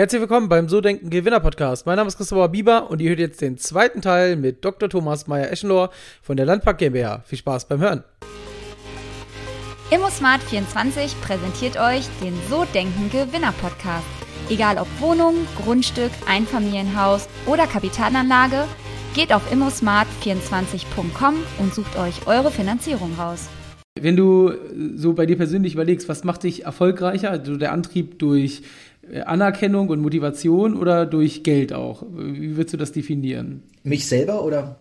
Herzlich 0.00 0.22
willkommen 0.22 0.48
beim 0.48 0.66
So 0.66 0.80
Denken 0.80 1.10
Gewinner 1.10 1.40
Podcast. 1.40 1.84
Mein 1.84 1.96
Name 1.96 2.08
ist 2.08 2.16
Christopher 2.16 2.48
Bieber 2.48 2.90
und 2.90 3.02
ihr 3.02 3.10
hört 3.10 3.18
jetzt 3.18 3.42
den 3.42 3.58
zweiten 3.58 4.00
Teil 4.00 4.34
mit 4.34 4.64
Dr. 4.64 4.88
Thomas 4.88 5.26
Meyer-Eschenlohr 5.26 5.90
von 6.22 6.38
der 6.38 6.46
Landpark 6.46 6.78
GmbH. 6.78 7.22
Viel 7.26 7.36
Spaß 7.36 7.68
beim 7.68 7.80
Hören. 7.80 8.02
ImmoSmart24 9.90 11.20
präsentiert 11.20 11.78
euch 11.78 12.06
den 12.24 12.32
So 12.48 12.64
Denken 12.72 13.10
Gewinner 13.10 13.52
Podcast. 13.60 14.06
Egal 14.48 14.78
ob 14.78 14.88
Wohnung, 15.00 15.34
Grundstück, 15.62 16.12
Einfamilienhaus 16.26 17.28
oder 17.44 17.66
Kapitalanlage, 17.66 18.64
geht 19.14 19.34
auf 19.34 19.52
immosmart24.com 19.52 21.34
und 21.58 21.74
sucht 21.74 21.98
euch 21.98 22.26
eure 22.26 22.50
Finanzierung 22.50 23.16
raus. 23.18 23.50
Wenn 24.00 24.16
du 24.16 24.54
so 24.94 25.12
bei 25.12 25.26
dir 25.26 25.36
persönlich 25.36 25.74
überlegst, 25.74 26.08
was 26.08 26.24
macht 26.24 26.44
dich 26.44 26.64
erfolgreicher? 26.64 27.30
Also 27.30 27.56
der 27.56 27.72
Antrieb 27.72 28.18
durch 28.18 28.62
Anerkennung 29.24 29.88
und 29.88 30.00
Motivation 30.00 30.76
oder 30.76 31.06
durch 31.06 31.42
Geld 31.42 31.72
auch? 31.72 32.04
Wie 32.10 32.56
würdest 32.56 32.74
du 32.74 32.76
das 32.78 32.92
definieren? 32.92 33.62
Mich 33.82 34.06
selber 34.06 34.44
oder? 34.44 34.80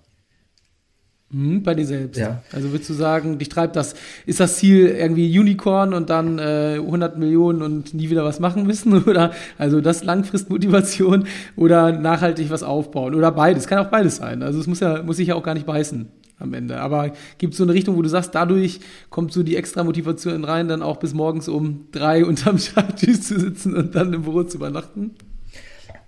Hm, 1.32 1.62
bei 1.62 1.76
dir 1.76 1.86
selbst. 1.86 2.18
Ja. 2.18 2.42
Also 2.52 2.72
würdest 2.72 2.90
du 2.90 2.94
sagen, 2.96 3.38
dich 3.38 3.50
treibt 3.50 3.76
das, 3.76 3.94
ist 4.26 4.40
das 4.40 4.58
Ziel 4.58 4.88
irgendwie 4.88 5.38
Unicorn 5.38 5.94
und 5.94 6.10
dann 6.10 6.40
äh, 6.40 6.78
100 6.80 7.20
Millionen 7.20 7.62
und 7.62 7.94
nie 7.94 8.10
wieder 8.10 8.26
was 8.26 8.40
machen 8.40 8.66
müssen? 8.66 9.04
Oder 9.08 9.32
also 9.58 9.80
das 9.80 10.04
Langfristmotivation 10.04 11.26
oder 11.56 11.92
nachhaltig 11.92 12.50
was 12.50 12.64
aufbauen? 12.64 13.14
Oder 13.14 13.32
beides, 13.32 13.68
kann 13.68 13.78
auch 13.78 13.92
beides 13.92 14.16
sein. 14.16 14.42
Also 14.42 14.60
es 14.60 14.66
muss 14.66 14.80
ja, 14.80 15.04
muss 15.04 15.18
sich 15.18 15.28
ja 15.28 15.36
auch 15.36 15.44
gar 15.44 15.54
nicht 15.54 15.68
beißen 15.68 16.08
am 16.40 16.54
Ende. 16.54 16.80
Aber 16.80 17.12
gibt 17.38 17.54
es 17.54 17.58
so 17.58 17.64
eine 17.64 17.74
Richtung, 17.74 17.96
wo 17.96 18.02
du 18.02 18.10
sagst, 18.10 18.34
dadurch 18.34 18.80
kommt 19.12 19.32
so 19.32 19.44
die 19.44 19.56
extra 19.56 19.84
Motivation 19.84 20.44
rein, 20.44 20.68
dann 20.68 20.82
auch 20.82 20.98
bis 20.98 21.14
morgens 21.14 21.48
um 21.48 21.88
drei 21.92 22.26
unterm 22.26 22.58
Schreibtisch 22.58 23.22
zu 23.22 23.40
sitzen 23.40 23.76
und 23.76 23.94
dann 23.94 24.14
im 24.14 24.24
Büro 24.24 24.44
zu 24.44 24.58
übernachten? 24.58 25.12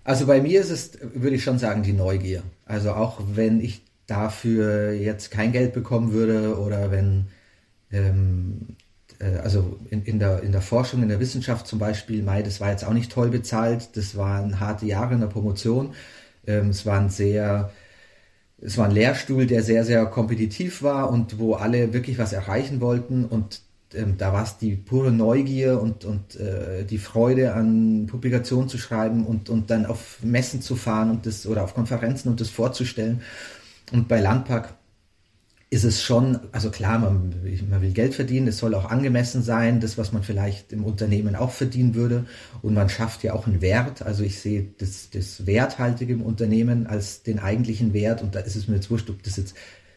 Also 0.03 0.26
bei 0.26 0.41
mir 0.41 0.62
ist 0.62 0.71
es, 0.71 0.98
würde 1.13 1.35
ich 1.35 1.43
schon 1.43 1.59
sagen, 1.59 1.84
die 1.84 1.93
Neugier. 1.93 2.41
Also 2.65 2.91
auch 2.91 3.21
wenn 3.35 3.59
ich 3.59 3.84
dafür 4.07 4.91
jetzt 4.94 5.32
kein 5.32 5.52
Geld 5.52 5.74
bekommen 5.74 6.13
würde 6.13 6.60
oder 6.60 6.91
wenn, 6.91 7.27
ähm, 7.91 8.76
äh, 9.20 9.38
also 9.38 9.80
in, 9.90 10.04
in, 10.04 10.20
der, 10.20 10.43
in 10.43 10.52
der 10.52 10.62
Forschung, 10.62 11.04
in 11.04 11.10
der 11.10 11.20
Wissenschaft 11.20 11.68
zum 11.68 11.80
Beispiel, 11.80 12.24
Mai, 12.24 12.41
das 12.43 12.60
war 12.60 12.71
jetzt 12.71 12.85
auch 12.85 12.93
nicht 12.93 13.12
toll 13.12 13.30
bezahlt, 13.30 13.96
das 13.96 14.18
waren 14.18 14.60
harte 14.60 14.85
Jahre 14.85 15.13
in 15.13 15.21
der 15.21 15.27
Promotion, 15.27 15.93
ähm, 16.48 16.70
es 16.70 16.85
waren 16.85 17.10
sehr 17.10 17.71
es 18.62 18.77
war 18.77 18.85
ein 18.85 18.91
Lehrstuhl, 18.91 19.48
der 19.48 19.63
sehr, 19.63 19.84
sehr 19.84 20.05
kompetitiv 20.05 20.84
war 20.84 21.10
und 21.10 21.40
wo 21.40 21.55
alle 21.55 21.93
wirklich 21.93 22.18
was 22.20 22.32
erreichen 22.32 22.80
wollten. 22.80 23.26
Und 23.26 23.62
ähm, 23.93 24.18
da 24.18 24.34
war 24.34 24.43
es 24.43 24.58
die 24.58 24.76
pure 24.76 25.12
Neugier 25.12 25.82
und, 25.82 26.05
und 26.05 26.36
äh, 26.40 26.86
die 26.86 26.99
Freude 26.99 27.54
an 27.54 28.05
Publikationen 28.08 28.70
zu 28.70 28.77
schreiben 28.77 29.26
und, 29.26 29.49
und 29.49 29.71
dann 29.71 29.86
auf 29.86 30.20
Messen 30.24 30.62
zu 30.62 30.76
fahren 30.76 31.10
und 31.10 31.26
das 31.26 31.48
oder 31.48 31.63
auf 31.63 31.74
Konferenzen 31.74 32.30
und 32.30 32.40
das 32.40 32.49
vorzustellen. 32.49 33.21
Und 33.91 34.07
bei 34.07 34.20
Landpark 34.20 34.73
ist 35.73 35.85
es 35.85 36.03
schon, 36.03 36.37
also 36.51 36.70
klar, 36.70 36.99
man, 36.99 37.34
man 37.70 37.81
will 37.81 37.93
Geld 37.93 38.13
verdienen, 38.13 38.49
es 38.49 38.57
soll 38.57 38.75
auch 38.75 38.91
angemessen 38.91 39.41
sein, 39.41 39.79
das, 39.79 39.97
was 39.97 40.11
man 40.11 40.21
vielleicht 40.21 40.73
im 40.73 40.84
Unternehmen 40.84 41.34
auch 41.34 41.51
verdienen 41.51 41.95
würde. 41.95 42.25
Und 42.62 42.73
man 42.73 42.89
schafft 42.89 43.23
ja 43.23 43.34
auch 43.34 43.47
einen 43.47 43.62
Wert. 43.62 44.01
Also 44.01 44.23
ich 44.23 44.41
sehe 44.41 44.67
das, 44.79 45.09
das 45.12 45.45
Werthaltige 45.45 46.12
im 46.12 46.23
Unternehmen 46.23 46.87
als 46.87 47.23
den 47.23 47.39
eigentlichen 47.39 47.93
Wert. 47.93 48.21
Und 48.21 48.35
da 48.35 48.41
ist 48.41 48.57
es 48.57 48.67
mir 48.67 48.75
jetzt 48.75 48.91
wurscht, 48.91 49.09
ob 49.09 49.23
das 49.23 49.37
jetzt, 49.37 49.55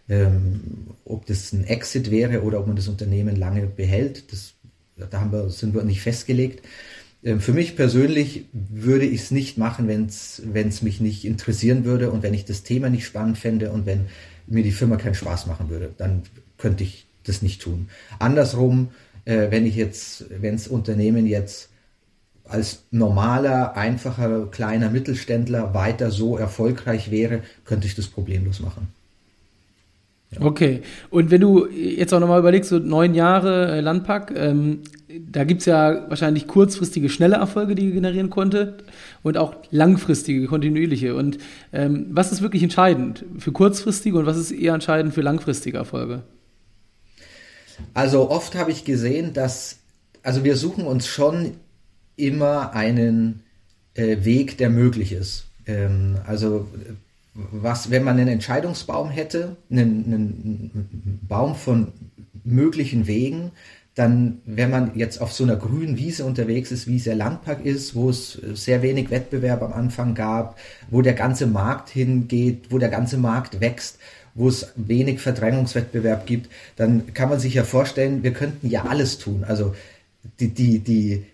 ähm, 0.09 0.95
ob 1.05 1.27
das 1.27 1.53
ein 1.53 1.65
Exit 1.65 2.13
wäre 2.13 2.43
oder 2.45 2.61
ob 2.61 2.69
man 2.69 2.77
das 2.77 2.87
Unternehmen 2.87 3.35
lange 3.35 3.67
behält. 3.67 4.33
Das, 4.33 4.55
da 5.11 5.21
haben 5.21 5.33
wir, 5.33 5.51
sind 5.51 5.75
wir 5.75 5.83
nicht 5.83 6.03
festgelegt. 6.03 6.65
Ähm, 7.25 7.41
für 7.41 7.53
mich 7.53 7.77
persönlich 7.77 8.47
würde 8.53 9.07
ich 9.07 9.23
es 9.23 9.31
nicht 9.31 9.59
machen, 9.59 9.89
wenn 9.89 10.07
es 10.69 10.83
mich 10.83 11.01
nicht 11.01 11.25
interessieren 11.25 11.85
würde 11.85 12.11
und 12.11 12.23
wenn 12.23 12.35
ich 12.35 12.45
das 12.45 12.63
Thema 12.63 12.91
nicht 12.91 13.07
spannend 13.07 13.39
fände 13.39 13.71
und 13.71 13.87
wenn 13.87 14.07
mir 14.47 14.63
die 14.63 14.73
Firma 14.73 14.97
keinen 14.97 15.15
Spaß 15.15 15.47
machen 15.47 15.71
würde, 15.71 15.91
dann 15.97 16.23
könnte 16.59 16.85
ich 16.85 17.07
das 17.25 17.41
nicht 17.43 17.63
tun. 17.63 17.89
Andersrum, 18.19 18.89
äh, 19.25 19.51
wenn 19.51 19.67
ich 19.67 19.77
jetzt, 19.77 20.27
wenn 20.41 20.53
das 20.53 20.69
Unternehmen 20.69 21.27
jetzt 21.27 21.71
als 22.47 22.85
normaler, 22.91 23.75
einfacher, 23.75 24.47
kleiner 24.51 24.91
Mittelständler 24.91 25.73
weiter 25.73 26.11
so 26.11 26.37
erfolgreich 26.37 27.11
wäre, 27.11 27.41
könnte 27.65 27.87
ich 27.87 27.95
das 27.95 28.07
problemlos 28.07 28.61
machen. 28.61 28.89
Okay, 30.41 30.83
und 31.11 31.31
wenn 31.31 31.41
du 31.41 31.67
jetzt 31.69 32.13
auch 32.13 32.21
nochmal 32.21 32.41
überlegst, 32.41 32.69
so 32.69 32.79
neun 32.79 33.15
Jahre 33.15 33.77
äh, 33.77 33.81
Landpack, 33.81 34.33
ähm, 34.37 34.81
da 35.21 35.45
gibt 35.45 35.61
es 35.61 35.67
ja 35.67 36.09
wahrscheinlich 36.09 36.47
kurzfristige, 36.47 37.09
schnelle 37.09 37.37
Erfolge, 37.37 37.75
die 37.75 37.87
ihr 37.87 37.93
generieren 37.93 38.31
konntet 38.31 38.85
und 39.23 39.37
auch 39.37 39.57
langfristige, 39.71 40.47
kontinuierliche. 40.47 41.15
Und 41.15 41.39
ähm, 41.73 42.07
was 42.11 42.33
ist 42.33 42.43
wirklich 42.43 42.63
entscheidend 42.63 43.25
für 43.39 43.53
kurzfristige 43.53 44.19
und 44.19 44.27
was 44.27 44.37
ist 44.37 44.51
eher 44.51 44.75
entscheidend 44.75 45.15
für 45.15 45.23
langfristige 45.23 45.79
Erfolge? 45.79 46.23
Also 47.93 48.31
oft 48.31 48.55
habe 48.55 48.71
ich 48.71 48.85
gesehen, 48.85 49.33
dass, 49.33 49.79
also 50.23 50.45
wir 50.45 50.57
suchen 50.57 50.87
uns 50.87 51.07
schon 51.07 51.53
immer 52.17 52.73
einen 52.75 53.43
äh, 53.95 54.25
Weg, 54.25 54.59
der 54.59 54.71
möglich 54.71 55.13
ist. 55.13 55.47
Ähm, 55.67 56.17
also 56.27 56.69
was, 57.35 57.91
wenn 57.91 58.05
man 58.05 58.19
einen 58.19 58.29
Entscheidungsbaum 58.29 59.11
hätte, 59.11 59.57
einen, 59.71 60.05
einen 60.05 61.19
Baum 61.29 61.57
von 61.57 61.89
möglichen 62.45 63.07
Wegen, 63.07 63.51
dann, 63.95 64.41
wenn 64.45 64.71
man 64.71 64.93
jetzt 64.97 65.21
auf 65.21 65.33
so 65.33 65.45
einer 65.45 65.57
grünen 65.57 65.97
Wiese 65.97 66.25
unterwegs 66.25 66.73
ist, 66.73 66.89
wie 66.89 66.97
es 66.97 67.05
der 67.05 67.15
Landpark 67.15 67.65
ist, 67.65 67.95
wo 67.95 68.11
es 68.11 68.33
sehr 68.55 68.83
wenig 68.83 69.11
Wettbewerb 69.11 69.63
am 69.63 69.73
Anfang 69.73 70.15
gab, 70.15 70.59
wo 70.91 71.01
der 71.01 71.15
ganze 71.15 71.47
Markt 71.47 71.91
hingeht, 71.91 72.67
wo 72.71 72.79
der 72.79 72.89
ganze 72.89 73.19
Markt 73.19 73.61
wächst, 73.61 73.99
wo 74.35 74.49
es 74.49 74.73
wenig 74.75 75.21
Verdrängungswettbewerb 75.21 76.27
gibt, 76.27 76.51
dann 76.77 77.15
kann 77.15 77.29
man 77.29 77.39
sich 77.39 77.55
ja 77.55 77.63
vorstellen, 77.63 78.25
wir 78.25 78.33
könnten 78.33 78.69
ja 78.69 78.85
alles 78.85 79.19
tun. 79.19 79.45
Also 79.47 79.77
die, 80.41 80.49
die, 80.49 80.81
die 80.81 81.25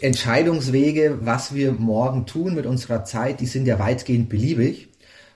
Entscheidungswege, 0.00 1.18
was 1.22 1.54
wir 1.54 1.72
morgen 1.72 2.26
tun 2.26 2.54
mit 2.54 2.66
unserer 2.66 3.04
Zeit, 3.04 3.40
die 3.40 3.46
sind 3.46 3.66
ja 3.66 3.80
weitgehend 3.80 4.28
beliebig. 4.28 4.88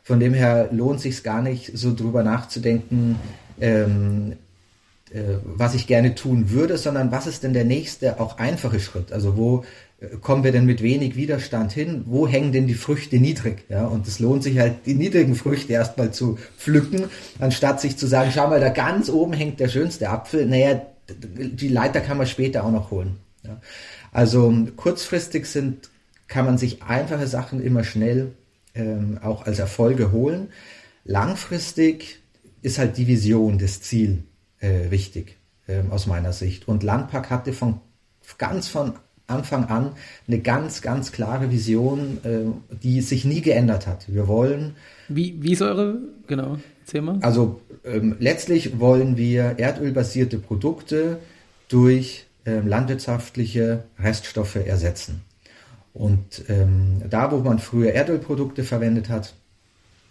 Von 0.05 0.21
dem 0.21 0.35
her 0.35 0.69
lohnt 0.71 1.01
sich 1.01 1.23
gar 1.25 1.43
nicht, 1.43 1.77
so 1.77 1.95
drüber 1.95 2.23
nachzudenken, 2.23 3.17
ähm, 3.61 4.33
äh, 4.33 4.37
was 5.45 5.75
ich 5.75 5.87
gerne 5.87 6.15
tun 6.15 6.51
würde, 6.51 6.77
sondern 6.77 7.13
was 7.13 7.27
ist 7.27 7.45
denn 7.45 7.53
der 7.53 7.65
nächste, 7.65 8.19
auch 8.21 8.39
einfache 8.39 8.81
Schritt? 8.81 9.13
Also 9.13 9.37
wo 9.37 9.65
äh, 10.01 10.17
kommen 10.17 10.43
wir 10.43 10.51
denn 10.51 10.67
mit 10.67 10.83
wenig 10.83 11.15
Widerstand 11.15 11.73
hin? 11.73 12.03
Wo 12.07 12.27
hängen 12.27 12.51
denn 12.51 12.67
die 12.67 12.75
Früchte 12.75 13.17
niedrig? 13.17 13.65
Ja, 13.69 13.87
und 13.87 14.09
es 14.09 14.19
lohnt 14.19 14.43
sich 14.43 14.59
halt, 14.59 14.87
die 14.87 14.95
niedrigen 14.95 15.37
Früchte 15.37 15.73
erstmal 15.73 16.11
zu 16.11 16.39
pflücken, 16.59 17.05
anstatt 17.39 17.81
sich 17.81 17.97
zu 17.97 18.09
sagen, 18.09 18.33
schau 18.35 18.49
mal, 18.49 18.61
da 18.61 18.71
ganz 18.71 19.09
oben 19.09 19.33
hängt 19.33 19.61
der 19.61 19.69
schönste 19.69 20.11
Apfel. 20.11 20.47
Naja, 20.47 20.83
die 21.09 21.69
Leiter 21.69 22.01
kann 22.01 22.19
man 22.19 22.27
später 22.27 22.65
auch 22.65 22.73
noch 22.73 22.91
holen. 22.91 23.19
Ja. 23.45 23.61
Also 24.11 24.53
kurzfristig 24.75 25.47
sind, 25.47 25.91
kann 26.27 26.45
man 26.45 26.59
sich 26.59 26.83
einfache 26.83 27.29
Sachen 27.29 27.63
immer 27.63 27.85
schnell 27.85 28.33
ähm, 28.75 29.19
auch 29.23 29.47
als 29.47 29.61
Erfolge 29.61 30.11
holen. 30.11 30.49
Langfristig 31.05 32.21
ist 32.63 32.79
halt 32.79 32.97
die 32.97 33.07
Vision, 33.07 33.59
das 33.59 33.81
Ziel 33.83 34.25
äh, 34.65 34.91
wichtig 34.91 35.37
äh, 35.67 35.83
aus 35.91 36.07
meiner 36.07 36.33
Sicht. 36.33 36.67
Und 36.69 36.83
Landpark 36.83 37.31
hatte 37.31 37.53
von 37.53 37.81
ganz 38.39 38.69
von 38.69 38.95
Anfang 39.27 39.65
an 39.67 39.93
eine 40.29 40.41
ganz, 40.41 40.83
ganz 40.83 41.11
klare 41.13 41.51
Vision, 41.51 42.19
äh, 42.25 42.77
die 42.83 43.01
sich 43.01 43.25
nie 43.25 43.41
geändert 43.41 43.87
hat. 43.87 44.13
Wir 44.13 44.29
wollen. 44.29 44.77
Wie, 45.09 45.43
wie 45.43 45.53
ist 45.53 45.63
eure, 45.63 45.99
genau, 46.27 46.59
Thema? 46.87 47.19
Also 47.23 47.61
ähm, 47.85 48.17
letztlich 48.19 48.79
wollen 48.81 49.17
wir 49.17 49.59
erdölbasierte 49.59 50.39
Produkte 50.39 51.19
durch 51.69 52.27
ähm, 52.45 52.67
landwirtschaftliche 52.67 53.85
Reststoffe 53.99 54.57
ersetzen. 54.57 55.23
Und 55.95 56.45
ähm, 56.49 57.03
da, 57.09 57.31
wo 57.31 57.39
man 57.39 57.59
früher 57.59 57.93
Erdölprodukte 57.93 58.65
verwendet 58.65 59.09
hat, 59.09 59.35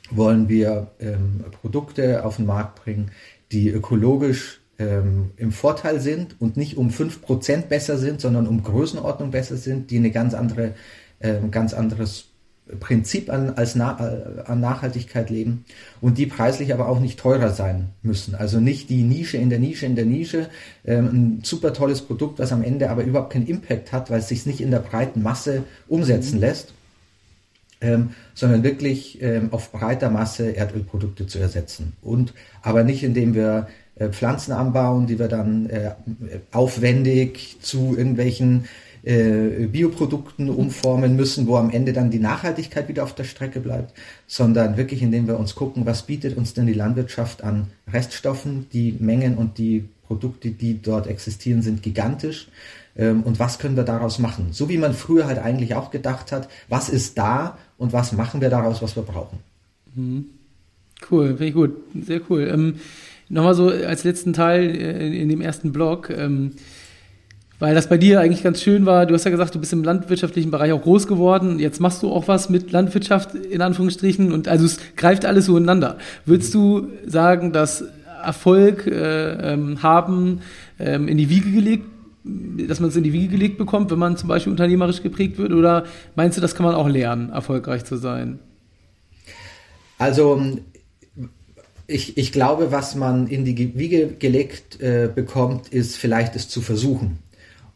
wollen 0.09 0.49
wir 0.49 0.87
ähm, 0.99 1.43
Produkte 1.61 2.25
auf 2.25 2.37
den 2.37 2.45
Markt 2.45 2.83
bringen, 2.83 3.11
die 3.53 3.69
ökologisch 3.69 4.61
ähm, 4.79 5.31
im 5.37 5.51
Vorteil 5.51 5.99
sind 5.99 6.35
und 6.39 6.57
nicht 6.57 6.77
um 6.77 6.89
5% 6.89 7.67
besser 7.67 7.97
sind, 7.97 8.19
sondern 8.19 8.47
um 8.47 8.63
Größenordnung 8.63 9.31
besser 9.31 9.55
sind, 9.57 9.91
die 9.91 9.97
eine 9.97 10.11
ganz 10.11 10.33
andere, 10.33 10.73
äh, 11.19 11.35
ganz 11.51 11.73
anderes 11.73 12.29
Prinzip 12.79 13.29
an, 13.29 13.51
als 13.51 13.75
Na, 13.75 13.97
äh, 13.99 14.49
an 14.49 14.61
Nachhaltigkeit 14.61 15.29
leben 15.29 15.65
und 16.01 16.17
die 16.17 16.25
preislich 16.25 16.73
aber 16.73 16.87
auch 16.87 16.99
nicht 16.99 17.19
teurer 17.19 17.51
sein 17.51 17.89
müssen. 18.01 18.35
Also 18.35 18.59
nicht 18.59 18.89
die 18.89 19.03
Nische 19.03 19.37
in 19.37 19.49
der 19.49 19.59
Nische 19.59 19.85
in 19.85 19.95
der 19.95 20.05
Nische, 20.05 20.49
ähm, 20.85 21.05
ein 21.05 21.39
super 21.43 21.73
tolles 21.73 22.01
Produkt, 22.01 22.39
was 22.39 22.51
am 22.51 22.63
Ende 22.63 22.89
aber 22.89 23.03
überhaupt 23.03 23.33
keinen 23.33 23.47
Impact 23.47 23.91
hat, 23.91 24.09
weil 24.09 24.19
es 24.19 24.29
sich 24.29 24.45
nicht 24.45 24.61
in 24.61 24.71
der 24.71 24.79
breiten 24.79 25.21
Masse 25.21 25.63
umsetzen 25.87 26.35
mhm. 26.35 26.41
lässt, 26.41 26.73
ähm, 27.83 28.11
sondern 28.33 28.63
wirklich 28.63 29.21
ähm, 29.21 29.49
auf 29.51 29.71
breiter 29.71 30.09
Masse 30.09 30.51
Erdölprodukte 30.51 31.27
zu 31.27 31.37
ersetzen. 31.37 31.93
Und 32.01 32.33
aber 32.61 32.83
nicht 32.83 33.03
indem 33.03 33.35
wir 33.35 33.67
äh, 33.95 34.09
Pflanzen 34.09 34.53
anbauen, 34.53 35.05
die 35.05 35.19
wir 35.19 35.27
dann 35.27 35.69
äh, 35.69 35.91
aufwendig 36.51 37.57
zu 37.61 37.95
irgendwelchen 37.95 38.65
äh, 39.03 39.67
Bioprodukten 39.67 40.49
umformen 40.49 41.15
müssen, 41.15 41.45
wo 41.45 41.57
am 41.57 41.69
Ende 41.69 41.91
dann 41.93 42.09
die 42.09 42.19
Nachhaltigkeit 42.19 42.87
wieder 42.87 43.03
auf 43.03 43.13
der 43.13 43.25
Strecke 43.25 43.59
bleibt, 43.59 43.93
sondern 44.27 44.77
wirklich 44.77 45.01
indem 45.01 45.27
wir 45.27 45.37
uns 45.37 45.55
gucken, 45.55 45.85
was 45.85 46.03
bietet 46.03 46.37
uns 46.37 46.53
denn 46.53 46.65
die 46.65 46.73
Landwirtschaft 46.73 47.43
an 47.43 47.67
Reststoffen, 47.91 48.67
die 48.71 48.95
Mengen 48.99 49.37
und 49.37 49.57
die 49.57 49.89
Produkte, 50.07 50.51
die 50.51 50.81
dort 50.81 51.07
existieren, 51.07 51.61
sind 51.61 51.83
gigantisch. 51.83 52.47
Ähm, 52.95 53.23
und 53.23 53.39
was 53.39 53.59
können 53.59 53.75
wir 53.75 53.83
daraus 53.83 54.19
machen? 54.19 54.49
So 54.51 54.69
wie 54.69 54.77
man 54.77 54.93
früher 54.93 55.25
halt 55.25 55.39
eigentlich 55.39 55.75
auch 55.75 55.91
gedacht 55.91 56.31
hat, 56.31 56.47
was 56.69 56.89
ist 56.89 57.17
da 57.17 57.57
und 57.77 57.93
was 57.93 58.11
machen 58.13 58.41
wir 58.41 58.49
daraus, 58.49 58.81
was 58.81 58.95
wir 58.95 59.03
brauchen. 59.03 59.39
Mhm. 59.95 60.25
Cool, 61.09 61.29
finde 61.29 61.47
ich 61.47 61.53
gut, 61.53 61.75
sehr 62.05 62.21
cool. 62.29 62.49
Ähm, 62.51 62.75
Nochmal 63.33 63.55
so 63.55 63.69
als 63.69 64.03
letzten 64.03 64.33
Teil 64.33 64.63
äh, 64.63 65.07
in, 65.07 65.13
in 65.13 65.29
dem 65.29 65.41
ersten 65.41 65.71
Blog, 65.71 66.11
ähm, 66.15 66.51
weil 67.57 67.73
das 67.73 67.89
bei 67.89 67.97
dir 67.97 68.19
eigentlich 68.19 68.43
ganz 68.43 68.61
schön 68.61 68.85
war. 68.85 69.05
Du 69.05 69.13
hast 69.13 69.23
ja 69.23 69.31
gesagt, 69.31 69.55
du 69.55 69.59
bist 69.59 69.73
im 69.73 69.83
landwirtschaftlichen 69.83 70.51
Bereich 70.51 70.71
auch 70.71 70.81
groß 70.81 71.07
geworden. 71.07 71.57
Jetzt 71.57 71.79
machst 71.79 72.03
du 72.03 72.11
auch 72.11 72.27
was 72.27 72.49
mit 72.49 72.71
Landwirtschaft 72.71 73.33
in 73.33 73.61
Anführungsstrichen 73.61 74.31
und 74.31 74.47
also 74.47 74.65
es 74.65 74.77
greift 74.97 75.25
alles 75.25 75.45
so 75.45 75.57
ineinander. 75.57 75.97
Würdest 76.25 76.53
du 76.53 76.89
sagen, 77.07 77.53
dass 77.53 77.85
Erfolg 78.23 78.85
äh, 78.85 79.53
ähm, 79.53 79.81
haben 79.81 80.41
ähm, 80.79 81.07
in 81.07 81.17
die 81.17 81.29
Wiege 81.29 81.51
gelegt 81.51 81.85
dass 82.23 82.79
man 82.79 82.89
es 82.89 82.95
in 82.95 83.03
die 83.03 83.13
Wiege 83.13 83.29
gelegt 83.29 83.57
bekommt, 83.57 83.91
wenn 83.91 83.99
man 83.99 84.17
zum 84.17 84.29
Beispiel 84.29 84.51
unternehmerisch 84.51 85.03
geprägt 85.03 85.37
wird? 85.37 85.51
Oder 85.51 85.85
meinst 86.15 86.37
du, 86.37 86.41
das 86.41 86.55
kann 86.55 86.65
man 86.65 86.75
auch 86.75 86.87
lernen, 86.87 87.29
erfolgreich 87.29 87.83
zu 87.85 87.97
sein? 87.97 88.39
Also 89.97 90.41
ich, 91.87 92.17
ich 92.17 92.31
glaube, 92.31 92.71
was 92.71 92.95
man 92.95 93.27
in 93.27 93.45
die 93.45 93.77
Wiege 93.77 94.07
gelegt 94.07 94.81
äh, 94.81 95.09
bekommt, 95.13 95.69
ist 95.69 95.97
vielleicht 95.97 96.35
es 96.35 96.47
zu 96.47 96.61
versuchen. 96.61 97.19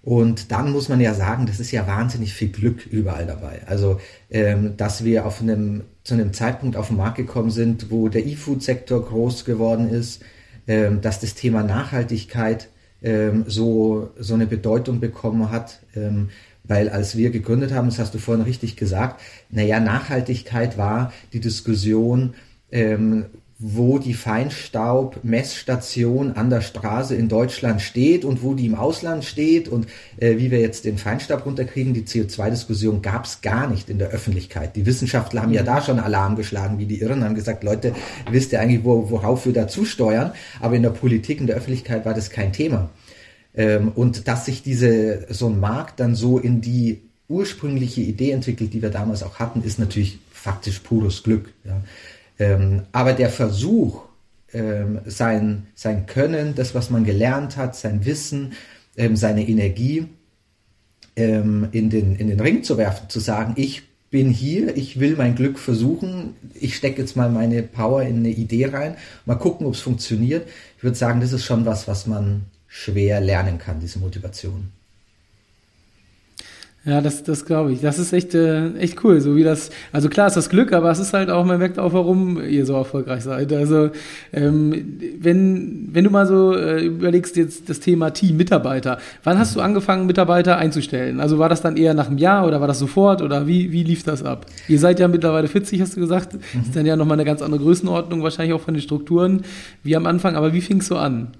Und 0.02 0.54
dann 0.54 0.72
muss 0.72 0.88
man 0.88 1.02
ja 1.02 1.14
sagen, 1.14 1.48
das 1.48 1.60
ist 1.60 1.72
ja 1.72 1.86
wahnsinnig 1.86 2.34
viel 2.34 2.48
Glück 2.48 2.86
überall 2.86 3.26
dabei. 3.26 3.64
Also, 3.66 4.00
ähm, 4.30 4.78
dass 4.78 5.04
wir 5.04 5.26
auf 5.26 5.42
einem, 5.42 5.82
zu 6.06 6.14
einem 6.14 6.32
Zeitpunkt 6.32 6.78
auf 6.78 6.88
den 6.88 6.96
Markt 6.96 7.18
gekommen 7.18 7.52
sind, 7.52 7.92
wo 7.92 8.08
der 8.08 8.26
E-Food-Sektor 8.26 9.04
groß 9.04 9.44
geworden 9.44 9.90
ist, 9.90 10.22
ähm, 10.66 11.02
dass 11.02 11.20
das 11.20 11.36
Thema 11.36 11.62
Nachhaltigkeit 11.62 12.70
ähm, 13.02 13.46
so, 13.48 14.12
so 14.18 14.34
eine 14.34 14.48
Bedeutung 14.48 15.00
bekommen 15.00 15.52
hat. 15.52 15.80
Ähm, 15.96 16.30
weil 16.64 16.90
als 16.90 17.16
wir 17.16 17.30
gegründet 17.30 17.72
haben, 17.72 17.88
das 17.88 18.00
hast 18.00 18.14
du 18.14 18.20
vorhin 18.20 18.44
richtig 18.44 18.76
gesagt, 18.76 19.22
naja, 19.50 19.80
Nachhaltigkeit 19.80 20.78
war 20.78 21.14
die 21.32 21.40
Diskussion, 21.40 22.34
ähm, 22.72 23.26
wo 23.60 23.98
die 23.98 24.14
Feinstaub-Messstation 24.14 26.34
an 26.34 26.52
der 26.52 26.62
Straße 26.62 27.16
in 27.16 27.28
Deutschland 27.28 27.82
steht 27.82 28.24
und 28.24 28.44
wo 28.44 28.54
die 28.54 28.68
im 28.68 28.76
Ausland 28.76 29.26
steht 29.26 29.68
und 29.68 29.88
äh, 30.18 30.38
wie 30.38 30.52
wir 30.52 30.60
jetzt 30.60 30.86
den 30.86 31.00
Feinstaub 31.00 31.44
runterkriegen. 31.44 31.96
Die 31.96 32.04
CO2-Diskussion 32.04 33.02
gab 33.02 33.26
es 33.26 33.42
gar 33.42 33.68
nicht 33.68 33.90
in 33.90 33.98
der 33.98 34.10
Öffentlichkeit. 34.10 34.76
Die 34.76 34.86
Wissenschaftler 34.86 35.42
haben 35.42 35.54
ja 35.54 35.64
da 35.64 35.82
schon 35.82 36.00
Alarm 36.00 36.36
geschlagen, 36.36 36.78
wie 36.78 36.86
die 36.86 37.02
Irren, 37.02 37.24
haben 37.24 37.34
gesagt, 37.34 37.64
Leute, 37.64 37.96
wisst 38.30 38.52
ihr 38.52 38.62
eigentlich, 38.62 38.84
wo, 38.84 39.10
worauf 39.10 39.48
wir 39.48 39.54
da 39.54 39.68
zusteuern? 39.68 40.34
Aber 40.60 40.76
in 40.76 40.84
der 40.84 40.92
Politik, 40.92 41.42
in 41.42 41.48
der 41.48 41.56
Öffentlichkeit 41.56 42.06
war 42.06 42.14
das 42.14 42.30
kein 42.30 42.54
Thema. 42.54 42.92
Ähm, 43.56 43.92
und 43.96 44.28
dass 44.28 44.46
sich 44.46 44.62
diese, 44.62 45.34
so 45.34 45.48
ein 45.48 45.60
Markt 45.60 46.00
dann 46.00 46.14
so 46.14 46.38
in 46.38 46.62
die 46.62 47.02
ursprüngliche 47.28 48.02
Idee 48.02 48.30
entwickelt, 48.32 48.74
die 48.74 48.84
wir 48.84 48.92
damals 48.92 49.24
auch 49.24 49.40
hatten, 49.40 49.64
ist 49.64 49.80
natürlich 49.80 50.20
faktisch 50.32 50.80
pures 50.80 51.24
Glück. 51.24 51.52
Ja. 51.66 51.82
Ähm, 52.40 52.84
aber 52.92 53.14
der 53.14 53.30
Versuch, 53.30 54.04
ähm, 54.54 55.00
sein, 55.06 55.68
sein 55.76 56.06
Können, 56.06 56.56
das, 56.56 56.74
was 56.74 56.90
man 56.90 57.04
gelernt 57.04 57.58
hat, 57.58 57.76
sein 57.76 58.06
Wissen, 58.06 58.54
ähm, 58.96 59.16
seine 59.16 59.48
Energie 59.48 60.08
ähm, 61.16 61.68
in, 61.72 61.90
den, 61.90 62.16
in 62.16 62.28
den 62.28 62.40
Ring 62.40 62.64
zu 62.64 62.78
werfen, 62.78 63.10
zu 63.10 63.20
sagen, 63.20 63.54
ich 63.58 63.84
bin 64.10 64.30
hier, 64.30 64.78
ich 64.78 65.00
will 65.00 65.16
mein 65.18 65.36
Glück 65.36 65.60
versuchen, 65.60 66.36
ich 66.54 66.76
stecke 66.76 67.02
jetzt 67.02 67.18
mal 67.18 67.30
meine 67.30 67.62
Power 67.62 68.04
in 68.04 68.18
eine 68.18 68.30
Idee 68.30 68.68
rein, 68.68 68.96
mal 69.26 69.36
gucken, 69.36 69.68
ob 69.68 69.74
es 69.74 69.82
funktioniert. 69.82 70.48
Ich 70.78 70.84
würde 70.84 70.96
sagen, 70.96 71.20
das 71.20 71.34
ist 71.34 71.44
schon 71.44 71.66
was, 71.66 71.88
was 71.88 72.08
man 72.08 72.44
schwer 72.68 73.20
lernen 73.20 73.58
kann, 73.58 73.80
diese 73.80 74.00
Motivation. 74.00 74.72
Ja, 76.86 77.02
das, 77.02 77.24
das 77.24 77.46
glaube 77.46 77.74
ich. 77.74 77.82
Das 77.82 78.00
ist 78.00 78.14
echt, 78.14 78.34
äh, 78.34 78.74
echt 78.76 79.04
cool. 79.04 79.20
So 79.20 79.36
wie 79.36 79.44
das, 79.44 79.72
also 79.92 80.08
klar 80.08 80.28
ist 80.28 80.38
das 80.38 80.50
Glück, 80.50 80.72
aber 80.72 80.90
es 80.90 81.00
ist 81.00 81.12
halt 81.14 81.30
auch, 81.30 81.44
man 81.44 81.60
merkt 81.60 81.80
auch, 81.80 81.92
warum 81.92 82.42
ihr 82.42 82.66
so 82.66 82.76
erfolgreich 82.76 83.24
seid. 83.24 83.52
Also 83.52 83.90
ähm, 84.32 84.98
wenn, 85.20 85.90
wenn 85.92 86.06
du 86.06 86.10
mal 86.10 86.26
so 86.26 86.56
äh, 86.56 86.86
überlegst 86.86 87.36
jetzt 87.36 87.70
das 87.70 87.82
Thema 87.82 88.12
Team, 88.12 88.38
Mitarbeiter, 88.38 89.00
wann 89.26 89.38
hast 89.38 89.54
du 89.58 89.60
angefangen, 89.60 90.06
Mitarbeiter 90.06 90.58
einzustellen? 90.58 91.20
Also 91.20 91.40
war 91.40 91.50
das 91.50 91.62
dann 91.62 91.76
eher 91.76 91.94
nach 91.94 92.08
einem 92.08 92.20
Jahr 92.20 92.48
oder 92.48 92.62
war 92.62 92.68
das 92.68 92.80
sofort 92.80 93.22
oder 93.22 93.48
wie, 93.48 93.74
wie 93.74 93.84
lief 93.84 94.04
das 94.04 94.24
ab? 94.24 94.46
Ihr 94.70 94.80
seid 94.80 95.02
ja 95.02 95.10
mittlerweile 95.10 95.50
40, 95.50 95.82
hast 95.82 95.98
du 95.98 96.00
gesagt. 96.00 96.36
Mhm. 96.36 96.62
Ist 96.62 96.74
dann 96.74 96.86
ja 96.86 96.96
nochmal 96.96 97.18
eine 97.18 97.26
ganz 97.26 97.42
andere 97.42 97.62
Größenordnung, 97.62 98.24
wahrscheinlich 98.24 98.54
auch 98.54 98.62
von 98.62 98.76
den 98.76 98.82
Strukturen 98.82 99.42
wie 99.84 99.98
am 99.98 100.06
Anfang, 100.06 100.38
aber 100.38 100.54
wie 100.54 100.62
fing 100.62 100.80
es 100.80 100.88
so 100.88 100.96
an? 100.96 101.34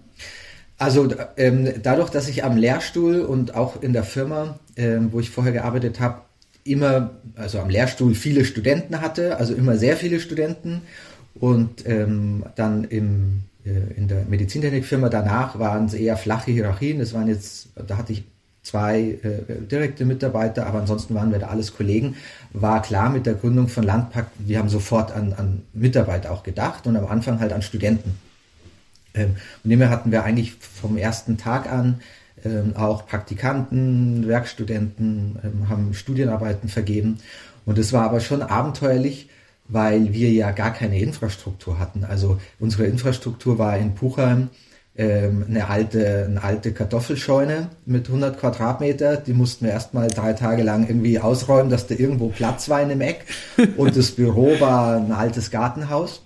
Also 0.78 1.10
ähm, 1.38 1.74
dadurch, 1.82 2.10
dass 2.10 2.28
ich 2.30 2.44
am 2.44 2.56
Lehrstuhl 2.56 3.22
und 3.22 3.56
auch 3.56 3.82
in 3.82 3.94
der 3.94 4.04
Firma, 4.04 4.60
ähm, 4.76 5.12
wo 5.12 5.20
ich 5.20 5.32
vorher 5.32 5.54
gearbeitet 5.54 6.00
habe, 6.00 6.22
immer, 6.64 7.12
also 7.36 7.60
am 7.60 7.70
Lehrstuhl 7.70 8.14
viele 8.14 8.46
Studenten 8.46 9.02
hatte, 9.02 9.38
also 9.38 9.56
immer 9.56 9.78
sehr 9.78 9.98
viele 9.98 10.20
Studenten 10.20 10.82
und 11.40 11.88
ähm, 11.88 12.44
dann 12.56 12.84
im, 12.84 13.42
äh, 13.66 13.98
in 13.98 14.08
der 14.08 14.26
Medizintechnikfirma 14.30 15.10
danach 15.10 15.58
waren 15.58 15.86
es 15.86 15.94
eher 15.94 16.18
flache 16.18 16.52
Hierarchien. 16.52 17.00
Das 17.00 17.14
waren 17.14 17.28
jetzt, 17.28 17.70
da 17.88 17.98
hatte 17.98 18.14
ich 18.14 18.24
zwei 18.62 19.18
äh, 19.24 19.66
direkte 19.72 20.06
Mitarbeiter, 20.06 20.68
aber 20.68 20.80
ansonsten 20.80 21.16
waren 21.16 21.32
wir 21.32 21.40
da 21.40 21.48
alles 21.48 21.76
Kollegen. 21.76 22.16
War 22.54 22.82
klar 22.82 23.10
mit 23.10 23.26
der 23.26 23.36
Gründung 23.36 23.68
von 23.70 23.84
Landpakt, 23.84 24.32
wir 24.38 24.60
haben 24.60 24.70
sofort 24.70 25.12
an, 25.12 25.34
an 25.34 25.64
Mitarbeiter 25.74 26.32
auch 26.32 26.44
gedacht 26.44 26.86
und 26.86 26.98
am 26.98 27.08
Anfang 27.08 27.40
halt 27.40 27.54
an 27.54 27.62
Studenten. 27.62 28.27
Ähm, 29.18 29.36
und 29.64 29.70
dem 29.70 29.90
hatten 29.90 30.12
wir 30.12 30.24
eigentlich 30.24 30.54
vom 30.54 30.98
ersten 30.98 31.38
Tag 31.38 31.72
an 31.72 32.02
ähm, 32.46 32.76
auch 32.76 33.08
Praktikanten, 33.08 34.28
Werkstudenten, 34.28 35.40
ähm, 35.44 35.70
haben 35.70 35.94
Studienarbeiten 35.94 36.70
vergeben. 36.70 37.18
Und 37.66 37.78
es 37.78 37.94
war 37.94 38.04
aber 38.04 38.20
schon 38.20 38.42
abenteuerlich, 38.42 39.30
weil 39.68 40.14
wir 40.14 40.32
ja 40.32 40.52
gar 40.52 40.72
keine 40.72 41.00
Infrastruktur 41.00 41.80
hatten. 41.80 42.06
Also 42.06 42.40
unsere 42.60 42.86
Infrastruktur 42.86 43.58
war 43.58 43.78
in 43.78 43.96
Puchheim 43.96 44.50
eine 45.00 45.70
alte, 45.70 46.26
eine 46.26 46.44
alte 46.44 46.74
Kartoffelscheune 46.74 47.70
mit 47.86 48.08
100 48.08 48.40
Quadratmeter. 48.40 49.18
Die 49.18 49.34
mussten 49.34 49.66
wir 49.66 49.72
erstmal 49.72 50.08
drei 50.08 50.34
Tage 50.34 50.64
lang 50.64 50.88
irgendwie 50.88 51.20
ausräumen, 51.20 51.70
dass 51.70 51.86
da 51.86 51.94
irgendwo 51.94 52.30
Platz 52.30 52.68
war 52.68 52.82
in 52.82 52.90
dem 52.90 53.02
Eck. 53.02 53.26
Und 53.78 53.96
das 53.96 54.10
Büro 54.10 54.60
war 54.60 54.98
ein 54.98 55.12
altes 55.12 55.52
Gartenhaus. 55.52 56.24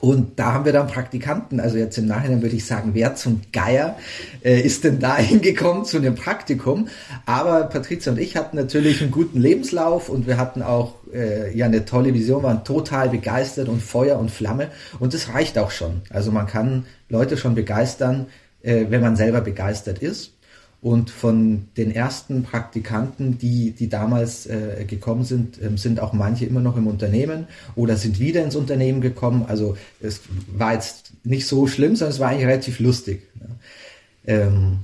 Und 0.00 0.38
da 0.38 0.54
haben 0.54 0.64
wir 0.64 0.72
dann 0.72 0.86
Praktikanten, 0.86 1.60
also 1.60 1.76
jetzt 1.76 1.98
im 1.98 2.06
Nachhinein 2.06 2.40
würde 2.40 2.56
ich 2.56 2.64
sagen, 2.64 2.90
wer 2.94 3.14
zum 3.16 3.42
Geier 3.52 3.96
äh, 4.42 4.60
ist 4.60 4.84
denn 4.84 4.98
da 4.98 5.16
hingekommen 5.18 5.84
zu 5.84 5.98
einem 5.98 6.14
Praktikum? 6.14 6.88
Aber 7.26 7.64
Patricia 7.64 8.12
und 8.12 8.18
ich 8.18 8.36
hatten 8.36 8.56
natürlich 8.56 9.02
einen 9.02 9.10
guten 9.10 9.40
Lebenslauf 9.40 10.08
und 10.08 10.26
wir 10.26 10.38
hatten 10.38 10.62
auch 10.62 10.94
äh, 11.12 11.54
ja 11.56 11.66
eine 11.66 11.84
tolle 11.84 12.14
Vision, 12.14 12.42
waren 12.42 12.64
total 12.64 13.10
begeistert 13.10 13.68
und 13.68 13.82
Feuer 13.82 14.18
und 14.18 14.30
Flamme 14.30 14.68
und 14.98 15.12
das 15.12 15.34
reicht 15.34 15.58
auch 15.58 15.70
schon. 15.70 16.00
Also 16.08 16.32
man 16.32 16.46
kann 16.46 16.86
Leute 17.08 17.36
schon 17.36 17.54
begeistern, 17.54 18.26
äh, 18.62 18.86
wenn 18.88 19.02
man 19.02 19.16
selber 19.16 19.42
begeistert 19.42 19.98
ist. 19.98 20.32
Und 20.82 21.10
von 21.10 21.68
den 21.76 21.90
ersten 21.90 22.42
Praktikanten, 22.42 23.36
die, 23.36 23.72
die 23.72 23.90
damals 23.90 24.46
äh, 24.46 24.84
gekommen 24.86 25.24
sind, 25.24 25.60
ähm, 25.62 25.76
sind 25.76 26.00
auch 26.00 26.14
manche 26.14 26.46
immer 26.46 26.60
noch 26.60 26.76
im 26.78 26.86
Unternehmen 26.86 27.46
oder 27.76 27.96
sind 27.96 28.18
wieder 28.18 28.42
ins 28.42 28.56
Unternehmen 28.56 29.02
gekommen. 29.02 29.44
Also 29.46 29.76
es 30.00 30.22
war 30.50 30.72
jetzt 30.72 31.12
nicht 31.22 31.46
so 31.46 31.66
schlimm, 31.66 31.96
sondern 31.96 32.14
es 32.14 32.20
war 32.20 32.30
eigentlich 32.30 32.46
relativ 32.46 32.80
lustig. 32.80 33.28
Ja. 33.40 34.34
Ähm, 34.34 34.78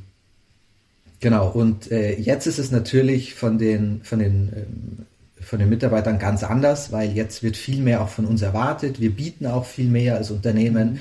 genau, 1.21 1.49
und 1.49 1.91
äh, 1.91 2.19
jetzt 2.19 2.47
ist 2.47 2.59
es 2.59 2.71
natürlich 2.71 3.35
von 3.35 3.57
den, 3.57 4.03
von 4.03 4.19
den 4.19 4.53
ähm, 4.55 5.07
von 5.47 5.61
den 5.61 5.69
Mitarbeitern 5.69 6.19
ganz 6.19 6.43
anders, 6.43 6.91
weil 6.91 7.13
jetzt 7.13 7.45
wird 7.45 7.57
viel 7.57 7.81
mehr 7.81 8.03
auch 8.03 8.09
von 8.09 8.27
uns 8.27 8.43
erwartet. 8.43 9.01
Wir 9.01 9.11
bieten 9.11 9.47
auch 9.47 9.65
viel 9.65 9.89
mehr 9.89 10.17
als 10.17 10.33
Unternehmen. 10.33 11.01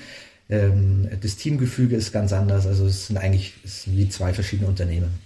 Ähm, 0.49 1.07
das 1.21 1.37
Teamgefüge 1.37 1.95
ist 1.95 2.11
ganz 2.11 2.33
anders. 2.33 2.67
Also 2.67 2.85
es 2.85 3.07
sind 3.07 3.17
eigentlich 3.17 3.53
es 3.63 3.83
sind 3.83 3.97
wie 3.97 4.09
zwei 4.09 4.33
verschiedene 4.33 4.67
Unternehmen. 4.67 5.25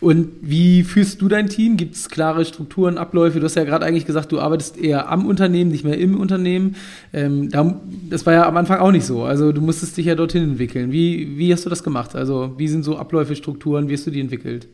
Und 0.00 0.30
wie 0.40 0.82
führst 0.82 1.22
du 1.22 1.28
dein 1.28 1.48
Team? 1.48 1.76
Gibt 1.76 1.94
es 1.94 2.08
klare 2.08 2.44
Strukturen, 2.44 2.98
Abläufe? 2.98 3.38
Du 3.38 3.44
hast 3.44 3.54
ja 3.54 3.62
gerade 3.62 3.86
eigentlich 3.86 4.06
gesagt, 4.06 4.32
du 4.32 4.40
arbeitest 4.40 4.76
eher 4.76 5.08
am 5.08 5.26
Unternehmen, 5.26 5.70
nicht 5.70 5.84
mehr 5.84 5.98
im 5.98 6.18
Unternehmen. 6.18 6.74
Ähm, 7.12 7.48
das 8.10 8.26
war 8.26 8.32
ja 8.32 8.48
am 8.48 8.56
Anfang 8.56 8.80
auch 8.80 8.90
nicht 8.90 9.06
so. 9.06 9.22
Also 9.22 9.52
du 9.52 9.60
musstest 9.60 9.96
dich 9.96 10.06
ja 10.06 10.16
dorthin 10.16 10.42
entwickeln. 10.42 10.90
Wie, 10.90 11.38
wie 11.38 11.52
hast 11.52 11.64
du 11.64 11.70
das 11.70 11.84
gemacht? 11.84 12.16
Also 12.16 12.54
wie 12.58 12.66
sind 12.66 12.82
so 12.82 12.98
Abläufe, 12.98 13.36
Strukturen? 13.36 13.88
Wie 13.88 13.94
hast 13.94 14.06
du 14.06 14.10
die 14.10 14.20
entwickelt? 14.20 14.66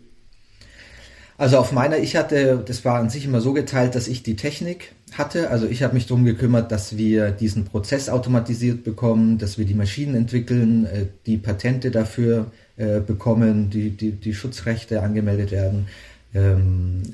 Also 1.38 1.56
auf 1.58 1.70
meiner, 1.70 1.98
ich 1.98 2.16
hatte, 2.16 2.62
das 2.66 2.84
war 2.84 2.98
an 2.98 3.10
sich 3.10 3.24
immer 3.24 3.40
so 3.40 3.52
geteilt, 3.52 3.94
dass 3.94 4.08
ich 4.08 4.24
die 4.24 4.34
Technik 4.34 4.90
hatte. 5.12 5.50
Also 5.50 5.66
ich 5.66 5.84
habe 5.84 5.94
mich 5.94 6.08
darum 6.08 6.24
gekümmert, 6.24 6.72
dass 6.72 6.96
wir 6.96 7.30
diesen 7.30 7.64
Prozess 7.64 8.08
automatisiert 8.08 8.82
bekommen, 8.82 9.38
dass 9.38 9.56
wir 9.56 9.64
die 9.64 9.74
Maschinen 9.74 10.16
entwickeln, 10.16 10.86
äh, 10.86 11.06
die 11.26 11.36
Patente 11.36 11.92
dafür 11.92 12.50
äh, 12.76 12.98
bekommen, 12.98 13.70
die, 13.70 13.90
die, 13.90 14.10
die 14.10 14.34
Schutzrechte 14.34 15.00
angemeldet 15.00 15.52
werden, 15.52 15.86
ähm, 16.34 17.04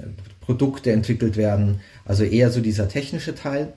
Produkte 0.40 0.90
entwickelt 0.90 1.36
werden. 1.36 1.80
Also 2.06 2.24
eher 2.24 2.50
so 2.50 2.62
dieser 2.62 2.88
technische 2.88 3.34
Teil. 3.34 3.74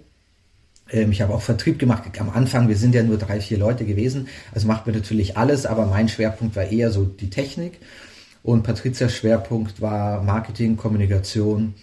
Ähm, 0.89 1.11
ich 1.11 1.21
habe 1.21 1.33
auch 1.33 1.41
Vertrieb 1.41 1.77
gemacht. 1.77 2.03
Am 2.19 2.29
Anfang, 2.29 2.69
wir 2.69 2.77
sind 2.77 2.95
ja 2.95 3.03
nur 3.03 3.17
drei, 3.17 3.41
vier 3.41 3.57
Leute 3.57 3.83
gewesen. 3.83 4.29
Also 4.53 4.65
macht 4.65 4.87
man 4.87 4.95
natürlich 4.95 5.35
alles, 5.35 5.65
aber 5.65 5.87
mein 5.87 6.07
Schwerpunkt 6.07 6.55
war 6.55 6.71
eher 6.71 6.89
so 6.91 7.03
die 7.03 7.29
Technik. 7.29 7.79
Und 8.43 8.63
Patrizias 8.63 9.15
Schwerpunkt 9.15 9.81
war 9.81 10.23
Marketing, 10.23 10.77
Kommunikation, 10.77 11.73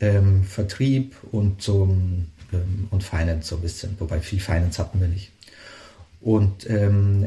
ähm, 0.00 0.44
Vertrieb 0.44 1.14
und 1.32 1.62
zum 1.62 2.26
ähm, 2.52 2.88
und 2.90 3.02
Finance 3.02 3.48
so 3.48 3.56
ein 3.56 3.62
bisschen, 3.62 3.96
wobei 3.98 4.20
viel 4.20 4.40
Finance 4.40 4.78
hatten 4.78 5.00
wir 5.00 5.08
nicht. 5.08 5.32
Und 6.20 6.68
ähm, 6.68 7.26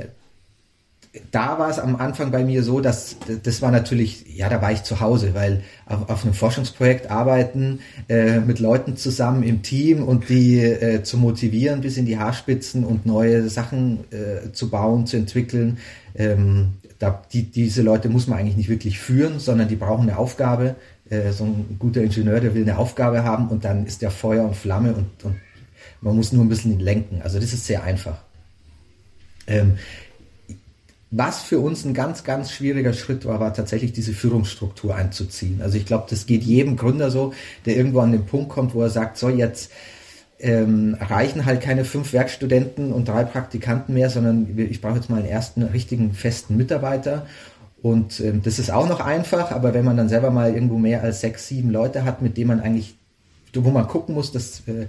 da 1.32 1.60
war 1.60 1.70
es 1.70 1.78
am 1.78 1.98
Anfang 1.98 2.32
bei 2.32 2.44
mir 2.44 2.64
so, 2.64 2.80
dass 2.80 3.18
das 3.44 3.62
war 3.62 3.70
natürlich, 3.70 4.26
ja, 4.34 4.48
da 4.48 4.62
war 4.62 4.72
ich 4.72 4.84
zu 4.84 5.02
Hause, 5.02 5.34
weil 5.34 5.62
auf, 5.86 6.10
auf 6.10 6.24
einem 6.24 6.34
Forschungsprojekt 6.34 7.12
arbeiten 7.12 7.80
äh, 8.08 8.40
mit 8.40 8.60
Leuten 8.60 8.96
zusammen 8.96 9.44
im 9.44 9.62
Team 9.62 10.04
und 10.04 10.30
die 10.30 10.60
äh, 10.60 11.04
zu 11.04 11.18
motivieren 11.18 11.82
bis 11.82 11.98
in 11.98 12.06
die 12.06 12.18
Haarspitzen 12.18 12.86
und 12.86 13.06
neue 13.06 13.50
Sachen 13.50 14.06
äh, 14.12 14.54
zu 14.54 14.70
bauen, 14.70 15.06
zu 15.06 15.18
entwickeln. 15.18 15.80
Ähm, 16.16 16.74
da, 16.98 17.22
die, 17.34 17.44
diese 17.44 17.82
Leute 17.82 18.08
muss 18.08 18.28
man 18.28 18.40
eigentlich 18.40 18.58
nicht 18.58 18.70
wirklich 18.70 18.98
führen, 18.98 19.40
sondern 19.40 19.68
die 19.68 19.76
brauchen 19.76 20.08
eine 20.08 20.18
Aufgabe. 20.18 20.76
Äh, 21.10 21.34
so 21.34 21.44
ein 21.44 21.76
guter 21.78 22.02
Ingenieur, 22.02 22.40
der 22.40 22.54
will 22.54 22.62
eine 22.62 22.78
Aufgabe 22.78 23.26
haben 23.26 23.50
und 23.50 23.66
dann 23.66 23.86
ist 23.86 24.02
der 24.02 24.12
Feuer 24.12 24.46
und 24.46 24.56
Flamme 24.56 24.94
und, 24.94 25.26
und 25.26 25.36
man 26.00 26.16
muss 26.16 26.32
nur 26.32 26.46
ein 26.46 26.50
bisschen 26.50 26.80
lenken. 26.80 27.22
Also 27.22 27.38
das 27.38 27.52
ist 27.52 27.66
sehr 27.66 27.84
einfach. 27.84 28.18
Ähm, 29.46 29.78
was 31.12 31.42
für 31.42 31.60
uns 31.60 31.84
ein 31.84 31.94
ganz, 31.94 32.24
ganz 32.24 32.52
schwieriger 32.52 32.94
Schritt 32.94 33.26
war, 33.26 33.42
war 33.42 33.54
tatsächlich 33.54 33.92
diese 33.92 34.14
Führungsstruktur 34.14 34.96
einzuziehen. 34.96 35.62
Also 35.62 35.78
ich 35.78 35.86
glaube, 35.86 36.06
das 36.10 36.26
geht 36.26 36.42
jedem 36.42 36.78
Gründer 36.78 37.12
so, 37.12 37.34
der 37.66 37.76
irgendwo 37.76 38.00
an 38.00 38.14
den 38.14 38.26
Punkt 38.26 38.50
kommt, 38.50 38.74
wo 38.74 38.82
er 38.82 38.90
sagt, 38.90 39.18
so 39.18 39.28
jetzt 39.28 39.72
ähm, 40.40 40.96
reichen 41.00 41.46
halt 41.46 41.60
keine 41.62 41.84
fünf 41.84 42.14
Werkstudenten 42.14 42.94
und 42.94 43.10
drei 43.10 43.26
Praktikanten 43.26 43.94
mehr, 43.94 44.10
sondern 44.10 44.58
ich 44.58 44.80
brauche 44.80 44.96
jetzt 44.96 45.10
mal 45.10 45.20
einen 45.20 45.28
ersten 45.28 45.64
richtigen 45.64 46.14
festen 46.14 46.56
Mitarbeiter. 46.56 47.28
Und 47.82 48.22
ähm, 48.22 48.42
das 48.42 48.58
ist 48.58 48.72
auch 48.72 48.88
noch 48.88 49.02
einfach, 49.02 49.52
aber 49.52 49.74
wenn 49.74 49.84
man 49.84 49.98
dann 49.98 50.08
selber 50.08 50.32
mal 50.32 50.54
irgendwo 50.54 50.78
mehr 50.78 51.04
als 51.04 51.20
sechs, 51.20 51.48
sieben 51.48 51.72
Leute 51.72 52.06
hat, 52.06 52.22
mit 52.22 52.38
denen 52.38 52.48
man 52.48 52.60
eigentlich, 52.62 52.96
wo 53.54 53.70
man 53.70 53.88
gucken 53.88 54.16
muss, 54.16 54.32
dass 54.32 54.62
äh, 54.68 54.88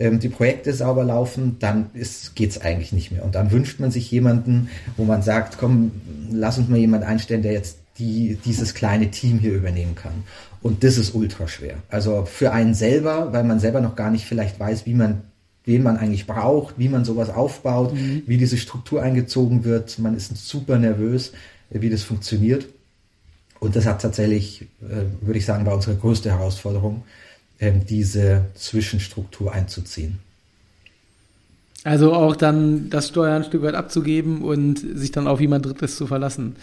ähm, 0.00 0.18
die 0.18 0.28
Projekte 0.28 0.72
sauber 0.72 1.04
laufen, 1.04 1.56
dann 1.60 1.90
geht 2.34 2.50
es 2.50 2.60
eigentlich 2.60 2.92
nicht 2.92 3.12
mehr. 3.12 3.24
Und 3.24 3.36
dann 3.36 3.52
wünscht 3.52 3.78
man 3.78 3.90
sich 3.90 4.10
jemanden, 4.10 4.68
wo 4.96 5.04
man 5.04 5.22
sagt, 5.22 5.58
komm, 5.58 5.92
lass 6.32 6.58
uns 6.58 6.68
mal 6.68 6.78
jemand 6.78 7.04
einstellen, 7.04 7.42
der 7.42 7.52
jetzt 7.52 7.78
die, 7.98 8.38
dieses 8.44 8.74
kleine 8.74 9.10
Team 9.10 9.38
hier 9.38 9.52
übernehmen 9.52 9.94
kann. 9.94 10.24
Und 10.62 10.82
das 10.84 10.98
ist 10.98 11.14
ultra 11.14 11.46
schwer. 11.46 11.76
Also 11.88 12.24
für 12.24 12.52
einen 12.52 12.74
selber, 12.74 13.32
weil 13.32 13.44
man 13.44 13.60
selber 13.60 13.80
noch 13.80 13.94
gar 13.94 14.10
nicht 14.10 14.24
vielleicht 14.24 14.58
weiß, 14.58 14.86
wie 14.86 14.94
man 14.94 15.22
wen 15.64 15.82
man 15.82 15.98
eigentlich 15.98 16.26
braucht, 16.26 16.78
wie 16.78 16.88
man 16.88 17.04
sowas 17.04 17.28
aufbaut, 17.28 17.94
mhm. 17.94 18.22
wie 18.26 18.38
diese 18.38 18.56
Struktur 18.56 19.02
eingezogen 19.02 19.62
wird. 19.62 19.98
Man 19.98 20.16
ist 20.16 20.34
super 20.36 20.78
nervös, 20.78 21.32
wie 21.68 21.90
das 21.90 22.02
funktioniert. 22.02 22.66
Und 23.60 23.76
das 23.76 23.84
hat 23.84 24.00
tatsächlich, 24.00 24.62
äh, 24.82 25.04
würde 25.20 25.38
ich 25.38 25.44
sagen, 25.44 25.66
war 25.66 25.74
unsere 25.74 25.96
größte 25.96 26.30
Herausforderung, 26.30 27.02
diese 27.60 28.46
Zwischenstruktur 28.54 29.52
einzuziehen. 29.52 30.18
Also 31.84 32.12
auch 32.12 32.36
dann 32.36 32.90
das 32.90 33.08
Steuern 33.08 33.42
ein 33.42 33.44
Stück 33.44 33.62
weit 33.62 33.74
abzugeben 33.74 34.42
und 34.42 34.78
sich 34.78 35.12
dann 35.12 35.26
auf 35.26 35.40
jemand 35.40 35.64
Drittes 35.64 35.96
zu 35.96 36.06
verlassen. 36.06 36.56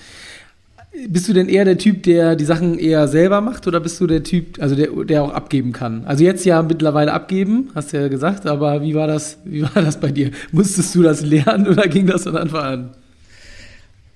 Bist 1.07 1.27
du 1.27 1.33
denn 1.33 1.49
eher 1.49 1.65
der 1.65 1.77
Typ, 1.77 2.03
der 2.03 2.35
die 2.35 2.45
Sachen 2.45 2.79
eher 2.79 3.07
selber 3.07 3.41
macht 3.41 3.67
oder 3.67 3.79
bist 3.79 3.99
du 3.99 4.07
der 4.07 4.23
Typ, 4.23 4.59
also 4.59 4.75
der, 4.75 4.89
der 5.05 5.23
auch 5.23 5.31
abgeben 5.31 5.73
kann? 5.73 6.05
Also 6.05 6.23
jetzt 6.23 6.45
ja 6.45 6.61
mittlerweile 6.61 7.13
abgeben, 7.13 7.69
hast 7.75 7.93
du 7.93 7.97
ja 7.97 8.07
gesagt, 8.07 8.47
aber 8.47 8.81
wie 8.81 8.95
war 8.95 9.05
das, 9.05 9.37
wie 9.43 9.63
war 9.63 9.83
das 9.83 9.99
bei 9.99 10.11
dir? 10.11 10.31
Musstest 10.51 10.95
du 10.95 11.03
das 11.03 11.21
lernen 11.21 11.67
oder 11.67 11.87
ging 11.87 12.07
das 12.07 12.23
von 12.23 12.37
Anfang 12.37 12.63
an? 12.63 12.89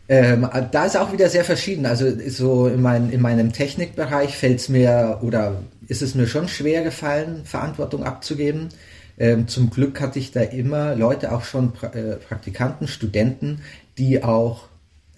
Ähm, 0.09 0.47
da 0.71 0.85
ist 0.85 0.97
auch 0.97 1.13
wieder 1.13 1.29
sehr 1.29 1.45
verschieden. 1.45 1.85
Also 1.85 2.11
so 2.27 2.67
in, 2.67 2.81
mein, 2.81 3.11
in 3.11 3.21
meinem 3.21 3.53
Technikbereich 3.53 4.35
fällt 4.35 4.59
es 4.59 4.69
mir 4.69 5.19
oder 5.21 5.61
ist 5.87 6.01
es 6.01 6.15
mir 6.15 6.27
schon 6.27 6.47
schwer 6.47 6.83
gefallen, 6.83 7.41
Verantwortung 7.45 8.03
abzugeben. 8.03 8.69
Ähm, 9.17 9.47
zum 9.47 9.69
Glück 9.69 10.01
hatte 10.01 10.19
ich 10.19 10.31
da 10.31 10.41
immer 10.41 10.95
Leute, 10.95 11.31
auch 11.31 11.43
schon 11.43 11.73
pra 11.73 11.87
äh, 11.87 12.15
Praktikanten, 12.15 12.87
Studenten, 12.87 13.61
die 13.97 14.23
auch 14.23 14.67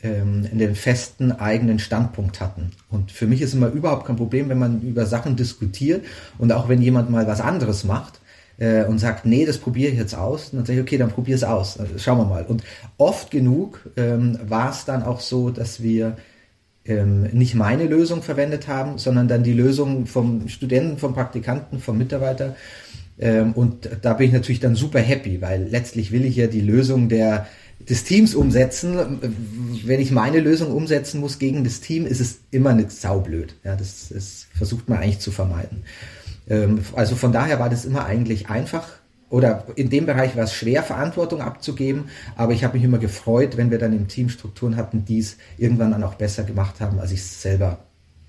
ähm, 0.04 0.48
den 0.52 0.75
festen 0.75 1.32
eigenen 1.32 1.80
Standpunkt 1.80 2.42
hatten. 2.42 2.72
Und 2.90 3.12
für 3.12 3.25
mich 3.25 3.42
ist 3.42 3.54
immer 3.54 3.70
überhaupt 3.70 4.06
kein 4.06 4.18
Problem, 4.18 4.50
wenn 4.50 4.60
man 4.60 4.82
über 4.82 5.06
Sachen 5.06 5.36
diskutiert 5.36 6.04
und 6.38 6.52
auch 6.52 6.70
wenn 6.70 6.82
jemand 6.82 7.10
mal 7.10 7.25
was 7.25 7.42
anderes 7.42 7.84
macht, 7.84 8.20
äh, 8.57 8.83
und 8.86 9.00
sagt, 9.00 9.25
nee, 9.25 9.45
das 9.45 9.57
probiere 9.57 9.91
ich 9.91 9.98
jetzt 9.98 10.15
aus, 10.15 10.51
dann 10.51 10.65
sage 10.65 10.79
ich, 10.79 10.86
okay, 10.86 10.98
dann 10.98 11.10
probier 11.10 11.36
es 11.36 11.43
aus, 11.43 11.79
also, 11.79 11.98
schauen 11.98 12.17
wir 12.19 12.25
mal. 12.25 12.45
Und 12.45 12.63
oft 12.98 13.31
genug 13.31 13.89
ähm, 13.98 14.39
war 14.48 14.72
es 14.72 14.86
dann 14.86 15.03
auch 15.03 15.19
so, 15.19 15.50
dass 15.50 15.81
wir 15.81 16.17
ähm, 16.86 17.24
nicht 17.31 17.55
meine 17.55 17.86
Lösung 17.86 18.22
verwendet 18.22 18.67
haben, 18.67 18.98
sondern 18.98 19.27
dann 19.27 19.43
die 19.43 19.53
Lösung 19.53 20.05
vom 20.05 20.48
Studenten, 20.50 20.98
vom 20.98 21.13
Praktikanten, 21.13 21.79
vom 21.79 21.98
Mitarbeiter. 21.98 22.55
Ähm, 23.19 23.53
und 23.53 23.89
da 24.01 24.13
bin 24.13 24.27
ich 24.27 24.33
natürlich 24.33 24.60
dann 24.60 24.75
super 24.75 25.00
happy, 25.00 25.41
weil 25.41 25.67
letztlich 25.69 26.12
will 26.12 26.25
ich 26.25 26.36
ja 26.36 26.48
die 26.48 26.62
Lösung 26.62 27.10
der, 27.10 27.48
des 27.88 28.03
Teams 28.03 28.36
umsetzen. 28.36 29.19
Wenn 29.86 30.01
ich 30.01 30.12
meine 30.12 30.39
Lösung 30.39 30.72
umsetzen 30.72 31.22
muss 31.22 31.39
gegen 31.39 31.63
das 31.63 31.79
Team, 31.79 32.05
ist 32.05 32.19
es 32.19 32.39
immer 32.51 32.74
nicht 32.74 32.91
saublöd. 32.91 33.55
Ja, 33.63 33.75
das, 33.75 34.10
das 34.10 34.48
versucht 34.53 34.89
man 34.89 35.00
eigentlich 35.00 35.19
zu 35.19 35.31
vermeiden. 35.31 35.83
Ähm, 36.50 36.83
also 36.95 37.15
von 37.15 37.31
daher 37.31 37.59
war 37.59 37.69
das 37.69 37.85
immer 37.85 38.05
eigentlich 38.05 38.50
einfach 38.50 38.88
oder 39.33 39.63
in 39.75 39.89
dem 39.89 40.05
Bereich 40.05 40.35
war 40.35 40.43
es 40.43 40.53
schwer, 40.53 40.83
Verantwortung 40.83 41.41
abzugeben, 41.41 42.05
aber 42.35 42.53
ich 42.53 42.63
habe 42.63 42.77
mich 42.77 42.83
immer 42.83 43.00
gefreut, 43.00 43.57
wenn 43.57 43.71
wir 43.71 43.79
dann 43.79 43.91
im 43.91 44.07
Team 44.07 44.29
Strukturen 44.29 44.77
hatten, 44.77 45.05
die 45.05 45.17
es 45.17 45.38
irgendwann 45.57 45.89
dann 45.89 46.03
auch 46.03 46.13
besser 46.13 46.43
gemacht 46.43 46.79
haben, 46.79 47.00
als 47.00 47.12
ich 47.12 47.21
es 47.21 47.41
selber 47.41 47.79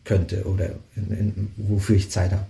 könnte 0.05 0.45
oder 0.45 0.71
in, 0.97 1.11
in, 1.11 1.53
wofür 1.59 1.97
ich 1.97 2.11
Zeit 2.11 2.33
habe. 2.33 2.47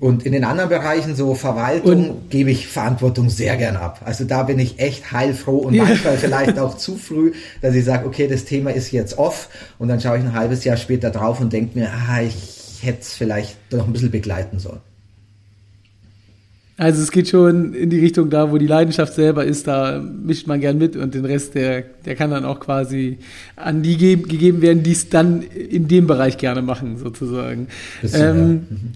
Und 0.00 0.24
in 0.24 0.32
den 0.32 0.44
anderen 0.44 0.70
Bereichen, 0.70 1.14
so 1.14 1.34
Verwaltung, 1.34 2.10
und 2.10 2.30
gebe 2.30 2.50
ich 2.50 2.68
Verantwortung 2.68 3.28
sehr 3.28 3.58
gern 3.58 3.76
ab. 3.76 4.00
Also 4.04 4.24
da 4.24 4.42
bin 4.42 4.58
ich 4.58 4.78
echt 4.78 5.12
heilfroh 5.12 5.58
und 5.58 5.76
manchmal 5.76 6.16
vielleicht 6.16 6.58
auch 6.58 6.78
zu 6.78 6.96
früh, 6.96 7.32
dass 7.60 7.74
ich 7.74 7.84
sage, 7.84 8.06
okay, 8.06 8.28
das 8.28 8.46
Thema 8.46 8.70
ist 8.70 8.92
jetzt 8.92 9.18
off 9.18 9.50
und 9.78 9.88
dann 9.88 10.00
schaue 10.00 10.16
ich 10.16 10.24
ein 10.24 10.32
halbes 10.32 10.64
Jahr 10.64 10.78
später 10.78 11.10
drauf 11.10 11.38
und 11.40 11.52
denke 11.52 11.78
mir, 11.78 11.90
ah, 11.90 12.22
ich 12.22 12.65
hätte 12.82 13.00
es 13.00 13.14
vielleicht 13.14 13.56
noch 13.72 13.86
ein 13.86 13.92
bisschen 13.92 14.10
begleiten 14.10 14.58
sollen. 14.58 14.80
Also 16.78 17.02
es 17.02 17.10
geht 17.10 17.28
schon 17.28 17.72
in 17.72 17.88
die 17.88 18.00
Richtung 18.00 18.28
da, 18.28 18.50
wo 18.52 18.58
die 18.58 18.66
Leidenschaft 18.66 19.14
selber 19.14 19.46
ist, 19.46 19.66
da 19.66 19.98
mischt 19.98 20.46
man 20.46 20.60
gern 20.60 20.76
mit 20.76 20.94
und 20.94 21.14
den 21.14 21.24
Rest, 21.24 21.54
der, 21.54 21.82
der 22.04 22.14
kann 22.16 22.30
dann 22.30 22.44
auch 22.44 22.60
quasi 22.60 23.18
an 23.56 23.82
die 23.82 23.96
gegeben 23.96 24.60
werden, 24.60 24.82
die 24.82 24.92
es 24.92 25.08
dann 25.08 25.40
in 25.40 25.88
dem 25.88 26.06
Bereich 26.06 26.36
gerne 26.36 26.60
machen, 26.60 26.98
sozusagen. 26.98 27.68
Bisschen, 28.02 28.20
ähm, 28.20 28.36
ja. 28.36 28.44
mhm. 28.44 28.92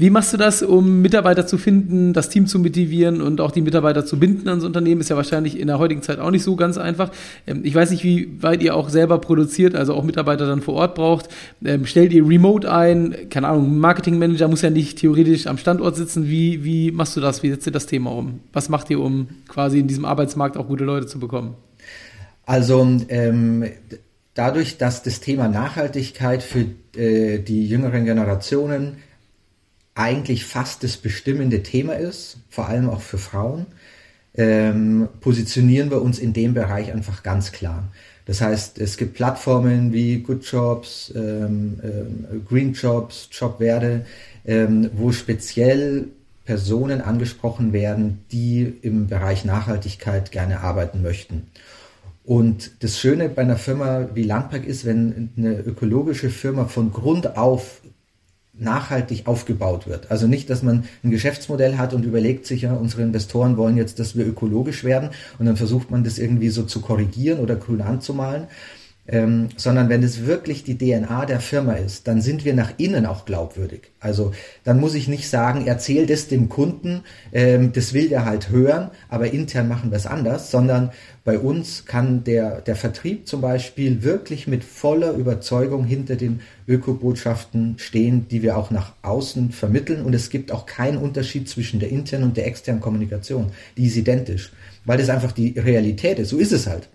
Wie 0.00 0.10
machst 0.10 0.32
du 0.32 0.36
das, 0.36 0.62
um 0.62 1.02
Mitarbeiter 1.02 1.44
zu 1.44 1.58
finden, 1.58 2.12
das 2.12 2.28
Team 2.28 2.46
zu 2.46 2.60
motivieren 2.60 3.20
und 3.20 3.40
auch 3.40 3.50
die 3.50 3.62
Mitarbeiter 3.62 4.06
zu 4.06 4.20
binden 4.20 4.48
ans 4.48 4.62
Unternehmen? 4.62 5.00
Ist 5.00 5.10
ja 5.10 5.16
wahrscheinlich 5.16 5.58
in 5.58 5.66
der 5.66 5.80
heutigen 5.80 6.02
Zeit 6.02 6.20
auch 6.20 6.30
nicht 6.30 6.44
so 6.44 6.54
ganz 6.54 6.78
einfach. 6.78 7.10
Ähm, 7.48 7.62
ich 7.64 7.74
weiß 7.74 7.90
nicht, 7.90 8.04
wie 8.04 8.40
weit 8.40 8.62
ihr 8.62 8.76
auch 8.76 8.90
selber 8.90 9.18
produziert, 9.18 9.74
also 9.74 9.94
auch 9.94 10.04
Mitarbeiter 10.04 10.46
dann 10.46 10.62
vor 10.62 10.74
Ort 10.74 10.94
braucht. 10.94 11.30
Ähm, 11.64 11.84
stellt 11.84 12.12
ihr 12.12 12.24
Remote 12.24 12.72
ein? 12.72 13.28
Keine 13.28 13.48
Ahnung, 13.48 13.80
Marketingmanager 13.80 14.46
muss 14.46 14.62
ja 14.62 14.70
nicht 14.70 14.98
theoretisch 14.98 15.48
am 15.48 15.58
Standort 15.58 15.96
sitzen. 15.96 16.28
Wie, 16.28 16.64
wie 16.64 16.92
machst 16.92 17.16
du 17.16 17.20
das? 17.20 17.42
Wie 17.42 17.50
setzt 17.50 17.66
ihr 17.66 17.72
das 17.72 17.86
Thema 17.86 18.12
um? 18.12 18.38
Was 18.52 18.68
macht 18.68 18.90
ihr, 18.90 19.00
um 19.00 19.26
quasi 19.48 19.80
in 19.80 19.88
diesem 19.88 20.04
Arbeitsmarkt 20.04 20.56
auch 20.56 20.68
gute 20.68 20.84
Leute 20.84 21.08
zu 21.08 21.18
bekommen? 21.18 21.56
Also, 22.46 22.86
ähm, 23.08 23.64
dadurch, 24.34 24.78
dass 24.78 25.02
das 25.02 25.18
Thema 25.18 25.48
Nachhaltigkeit 25.48 26.44
für 26.44 26.66
äh, 26.96 27.40
die 27.40 27.66
jüngeren 27.66 28.04
Generationen 28.04 28.98
eigentlich 29.98 30.44
fast 30.44 30.84
das 30.84 30.96
bestimmende 30.96 31.62
Thema 31.62 31.94
ist, 31.94 32.38
vor 32.48 32.68
allem 32.68 32.88
auch 32.88 33.00
für 33.00 33.18
Frauen, 33.18 33.66
ähm, 34.34 35.08
positionieren 35.20 35.90
wir 35.90 36.00
uns 36.00 36.18
in 36.18 36.32
dem 36.32 36.54
Bereich 36.54 36.92
einfach 36.92 37.22
ganz 37.22 37.50
klar. 37.50 37.88
Das 38.24 38.40
heißt, 38.40 38.78
es 38.78 38.96
gibt 38.96 39.14
Plattformen 39.14 39.92
wie 39.92 40.20
Good 40.20 40.44
Jobs, 40.44 41.12
ähm, 41.16 41.80
ähm, 41.82 42.44
Green 42.48 42.74
Jobs, 42.74 43.28
Jobwerde, 43.32 44.06
ähm, 44.46 44.90
wo 44.94 45.10
speziell 45.12 46.08
Personen 46.44 47.00
angesprochen 47.00 47.72
werden, 47.72 48.24
die 48.30 48.72
im 48.82 49.08
Bereich 49.08 49.44
Nachhaltigkeit 49.44 50.30
gerne 50.30 50.60
arbeiten 50.60 51.02
möchten. 51.02 51.48
Und 52.24 52.70
das 52.80 53.00
Schöne 53.00 53.30
bei 53.30 53.42
einer 53.42 53.56
Firma 53.56 54.08
wie 54.14 54.22
Landpark 54.22 54.66
ist, 54.66 54.84
wenn 54.84 55.30
eine 55.36 55.58
ökologische 55.60 56.30
Firma 56.30 56.66
von 56.66 56.92
Grund 56.92 57.36
auf 57.36 57.80
nachhaltig 58.58 59.26
aufgebaut 59.26 59.86
wird. 59.86 60.10
Also 60.10 60.26
nicht, 60.26 60.50
dass 60.50 60.62
man 60.62 60.84
ein 61.04 61.10
Geschäftsmodell 61.10 61.78
hat 61.78 61.94
und 61.94 62.04
überlegt 62.04 62.46
sich 62.46 62.62
ja, 62.62 62.74
unsere 62.74 63.02
Investoren 63.02 63.56
wollen 63.56 63.76
jetzt, 63.76 63.98
dass 63.98 64.16
wir 64.16 64.26
ökologisch 64.26 64.84
werden 64.84 65.10
und 65.38 65.46
dann 65.46 65.56
versucht 65.56 65.90
man 65.90 66.04
das 66.04 66.18
irgendwie 66.18 66.48
so 66.48 66.64
zu 66.64 66.80
korrigieren 66.80 67.40
oder 67.40 67.56
grün 67.56 67.80
anzumalen, 67.80 68.46
ähm, 69.08 69.48
sondern 69.56 69.88
wenn 69.88 70.02
es 70.02 70.26
wirklich 70.26 70.64
die 70.64 70.76
DNA 70.76 71.24
der 71.24 71.40
Firma 71.40 71.72
ist, 71.72 72.06
dann 72.06 72.20
sind 72.20 72.44
wir 72.44 72.54
nach 72.54 72.74
innen 72.76 73.06
auch 73.06 73.24
glaubwürdig. 73.24 73.90
Also 74.00 74.32
dann 74.64 74.78
muss 74.78 74.94
ich 74.94 75.08
nicht 75.08 75.28
sagen, 75.30 75.66
erzähl 75.66 76.06
das 76.06 76.28
dem 76.28 76.50
Kunden, 76.50 77.02
ähm, 77.32 77.72
das 77.72 77.94
will 77.94 78.10
der 78.10 78.26
halt 78.26 78.50
hören, 78.50 78.90
aber 79.08 79.32
intern 79.32 79.66
machen 79.66 79.90
wir 79.90 79.96
es 79.96 80.06
anders, 80.06 80.50
sondern 80.50 80.90
bei 81.24 81.38
uns 81.38 81.86
kann 81.86 82.22
der, 82.24 82.60
der 82.60 82.76
Vertrieb 82.76 83.26
zum 83.26 83.40
Beispiel 83.40 84.02
wirklich 84.02 84.46
mit 84.46 84.62
voller 84.62 85.12
Überzeugung 85.12 85.84
hinter 85.84 86.16
den 86.16 86.40
Ökobotschaften 86.66 87.78
stehen, 87.78 88.28
die 88.28 88.42
wir 88.42 88.58
auch 88.58 88.70
nach 88.70 88.92
außen 89.02 89.52
vermitteln. 89.52 90.02
Und 90.02 90.14
es 90.14 90.28
gibt 90.28 90.52
auch 90.52 90.66
keinen 90.66 90.98
Unterschied 90.98 91.48
zwischen 91.48 91.80
der 91.80 91.88
internen 91.88 92.24
und 92.24 92.36
der 92.36 92.46
externen 92.46 92.80
Kommunikation. 92.80 93.52
Die 93.76 93.86
ist 93.86 93.96
identisch, 93.96 94.52
weil 94.84 94.98
das 94.98 95.08
einfach 95.08 95.32
die 95.32 95.58
Realität 95.58 96.18
ist. 96.18 96.28
So 96.28 96.38
ist 96.38 96.52
es 96.52 96.66
halt. 96.66 96.88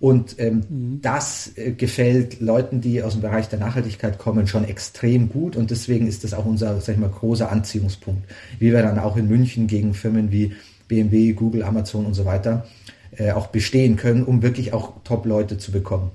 Und 0.00 0.38
ähm, 0.38 0.62
mhm. 0.68 0.98
das 1.02 1.52
äh, 1.56 1.72
gefällt 1.72 2.40
Leuten, 2.40 2.80
die 2.80 3.02
aus 3.02 3.14
dem 3.14 3.22
Bereich 3.22 3.48
der 3.48 3.58
Nachhaltigkeit 3.58 4.18
kommen, 4.18 4.46
schon 4.46 4.64
extrem 4.64 5.28
gut. 5.28 5.56
Und 5.56 5.70
deswegen 5.70 6.06
ist 6.06 6.22
das 6.22 6.34
auch 6.34 6.46
unser, 6.46 6.80
sag 6.80 6.94
ich 6.94 7.00
mal, 7.00 7.10
großer 7.10 7.50
Anziehungspunkt. 7.50 8.22
Wie 8.58 8.72
wir 8.72 8.82
dann 8.82 8.98
auch 8.98 9.16
in 9.16 9.28
München 9.28 9.66
gegen 9.66 9.94
Firmen 9.94 10.30
wie 10.30 10.54
BMW, 10.86 11.32
Google, 11.32 11.64
Amazon 11.64 12.06
und 12.06 12.14
so 12.14 12.24
weiter 12.24 12.66
äh, 13.16 13.32
auch 13.32 13.48
bestehen 13.48 13.96
können, 13.96 14.24
um 14.24 14.42
wirklich 14.42 14.72
auch 14.72 15.02
Top-Leute 15.04 15.58
zu 15.58 15.72
bekommen. 15.72 16.10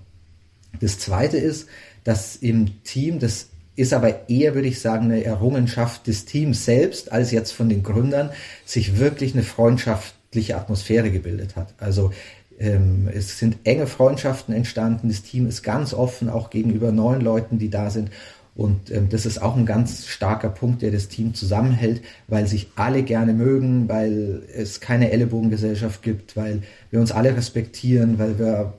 Das 0.79 0.99
zweite 0.99 1.37
ist, 1.37 1.67
dass 2.03 2.35
im 2.35 2.83
Team, 2.83 3.19
das 3.19 3.49
ist 3.75 3.93
aber 3.93 4.29
eher, 4.29 4.55
würde 4.55 4.67
ich 4.67 4.79
sagen, 4.79 5.05
eine 5.05 5.23
Errungenschaft 5.23 6.07
des 6.07 6.25
Teams 6.25 6.65
selbst, 6.65 7.11
als 7.11 7.31
jetzt 7.31 7.51
von 7.51 7.69
den 7.69 7.83
Gründern, 7.83 8.29
sich 8.65 8.99
wirklich 8.99 9.33
eine 9.33 9.43
freundschaftliche 9.43 10.57
Atmosphäre 10.57 11.11
gebildet 11.11 11.55
hat. 11.55 11.73
Also 11.79 12.11
es 12.57 13.39
sind 13.39 13.57
enge 13.63 13.88
Freundschaften 13.88 14.53
entstanden. 14.53 15.10
Das 15.10 15.24
Team 15.24 15.48
ist 15.48 15.63
ganz 15.63 15.93
offen, 15.93 16.29
auch 16.29 16.50
gegenüber 16.50 16.91
neuen 16.91 17.22
Leuten, 17.22 17.57
die 17.60 17.69
da 17.69 17.89
sind. 17.89 18.10
Und 18.55 18.91
ähm, 18.91 19.10
das 19.10 19.25
ist 19.25 19.41
auch 19.41 19.57
ein 19.57 19.65
ganz 19.65 20.05
starker 20.05 20.50
Punkt, 20.50 20.83
der 20.83 20.91
das 20.91 21.07
Team 21.07 21.33
zusammenhält, 21.33 22.03
weil 22.27 22.48
sich 22.48 22.69
alle 22.75 23.01
gerne 23.03 23.33
mögen, 23.33 23.89
weil 23.89 24.43
es 24.55 24.79
keine 24.79 25.12
Ellenbogengesellschaft 25.12 26.03
gibt, 26.03 26.38
weil 26.38 26.62
wir 26.91 27.00
uns 27.00 27.12
alle 27.12 27.36
respektieren, 27.36 28.19
weil 28.19 28.38
wir 28.38 28.74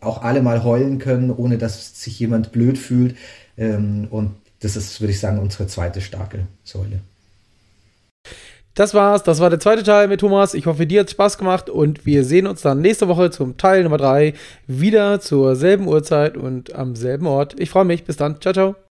auch 0.00 0.22
alle 0.22 0.42
mal 0.42 0.64
heulen 0.64 0.98
können, 0.98 1.30
ohne 1.30 1.58
dass 1.58 2.02
sich 2.02 2.18
jemand 2.18 2.52
blöd 2.52 2.78
fühlt. 2.78 3.16
Ähm, 3.56 4.08
und 4.10 4.34
das 4.60 4.76
ist, 4.76 5.00
würde 5.00 5.12
ich 5.12 5.20
sagen, 5.20 5.38
unsere 5.38 5.66
zweite 5.66 6.00
starke 6.00 6.46
Säule. 6.64 7.00
Das 8.78 8.94
war's. 8.94 9.24
Das 9.24 9.40
war 9.40 9.50
der 9.50 9.58
zweite 9.58 9.82
Teil 9.82 10.06
mit 10.06 10.20
Thomas. 10.20 10.54
Ich 10.54 10.66
hoffe, 10.66 10.86
dir 10.86 11.00
hat 11.00 11.10
Spaß 11.10 11.36
gemacht 11.36 11.68
und 11.68 12.06
wir 12.06 12.22
sehen 12.22 12.46
uns 12.46 12.62
dann 12.62 12.80
nächste 12.80 13.08
Woche 13.08 13.28
zum 13.30 13.56
Teil 13.56 13.82
Nummer 13.82 13.96
3 13.96 14.34
wieder 14.68 15.18
zur 15.18 15.56
selben 15.56 15.88
Uhrzeit 15.88 16.36
und 16.36 16.76
am 16.76 16.94
selben 16.94 17.26
Ort. 17.26 17.58
Ich 17.58 17.70
freue 17.70 17.84
mich. 17.84 18.04
Bis 18.04 18.18
dann. 18.18 18.40
Ciao, 18.40 18.54
ciao. 18.54 18.87